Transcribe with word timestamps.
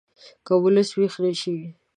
که 0.45 0.53
ولس 0.63 0.89
ویښ 0.97 1.15
نه 1.23 1.31
شي 1.41 1.55